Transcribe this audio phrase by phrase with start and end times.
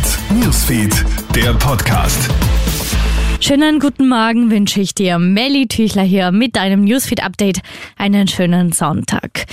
[0.00, 1.04] Hit Newsfeed,
[1.34, 2.30] der Podcast.
[3.38, 5.18] Schönen guten Morgen wünsche ich dir.
[5.18, 7.60] Melly Tüchler hier mit deinem Newsfeed-Update.
[7.98, 9.44] Einen schönen Sonntag.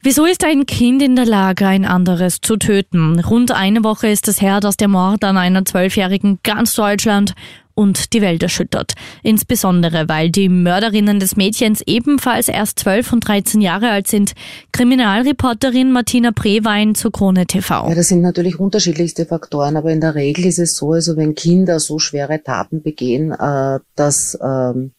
[0.00, 3.18] Wieso ist ein Kind in der Lage, ein anderes zu töten?
[3.18, 7.34] Rund eine Woche ist es her, dass der Mord an einer Zwölfjährigen ganz Deutschland
[7.74, 8.94] und die Welt erschüttert.
[9.24, 14.34] Insbesondere, weil die Mörderinnen des Mädchens ebenfalls erst 12 und 13 Jahre alt sind.
[14.72, 17.88] Kriminalreporterin Martina Prewein zu Krone TV.
[17.88, 21.34] Ja, das sind natürlich unterschiedlichste Faktoren, aber in der Regel ist es so, also wenn
[21.34, 24.92] Kinder so schwere Taten begehen, äh, dass ähm,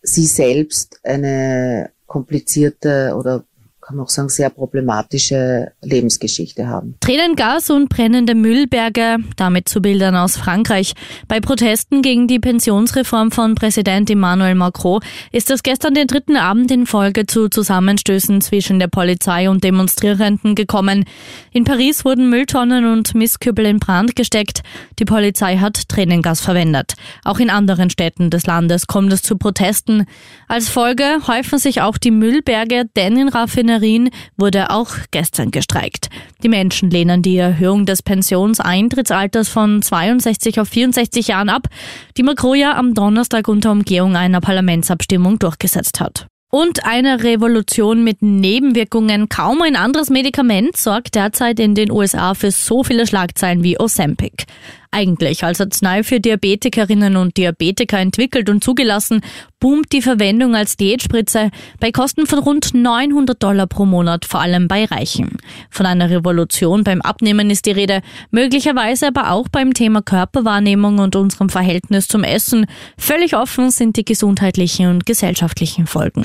[0.00, 3.44] sie selbst eine komplizierte oder
[3.92, 6.94] kann man auch sagen, sehr problematische Lebensgeschichte haben.
[7.00, 10.94] Tränengas und brennende Müllberge, damit zu Bildern aus Frankreich.
[11.28, 15.00] Bei Protesten gegen die Pensionsreform von Präsident Emmanuel Macron
[15.30, 20.54] ist es gestern den dritten Abend in Folge zu Zusammenstößen zwischen der Polizei und Demonstrierenden
[20.54, 21.04] gekommen.
[21.50, 24.62] In Paris wurden Mülltonnen und Mistkübel in Brand gesteckt.
[25.00, 26.94] Die Polizei hat Tränengas verwendet.
[27.24, 30.06] Auch in anderen Städten des Landes kommt es zu Protesten.
[30.48, 36.08] Als Folge häufen sich auch die Müllberge, denn in Raffinerie Raffinerien wurde auch gestern gestreikt.
[36.42, 41.68] Die Menschen lehnen die Erhöhung des Pensionseintrittsalters von 62 auf 64 Jahren ab,
[42.16, 46.26] die Macron ja am Donnerstag unter Umgehung einer Parlamentsabstimmung durchgesetzt hat.
[46.50, 49.30] Und eine Revolution mit Nebenwirkungen.
[49.30, 54.44] Kaum ein anderes Medikament sorgt derzeit in den USA für so viele Schlagzeilen wie Ozempic
[54.92, 59.22] eigentlich als Arznei für Diabetikerinnen und Diabetiker entwickelt und zugelassen,
[59.58, 64.68] boomt die Verwendung als Diätspritze bei Kosten von rund 900 Dollar pro Monat, vor allem
[64.68, 65.38] bei Reichen.
[65.70, 71.16] Von einer Revolution beim Abnehmen ist die Rede, möglicherweise aber auch beim Thema Körperwahrnehmung und
[71.16, 72.66] unserem Verhältnis zum Essen.
[72.98, 76.24] Völlig offen sind die gesundheitlichen und gesellschaftlichen Folgen.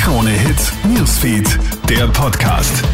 [0.00, 2.84] Krone Hit Newsfeed, der Podcast.